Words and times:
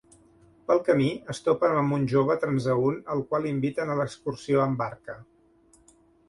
Pel 0.69 0.79
camí 0.85 1.09
es 1.33 1.41
topen 1.47 1.77
amb 1.81 1.95
un 1.97 2.07
jove 2.13 2.37
transeünt 2.45 2.97
al 3.17 3.21
qual 3.35 3.45
inviten 3.51 3.93
a 3.93 3.99
l'excursió 4.01 4.65
amb 4.65 4.83
barca. 4.85 5.19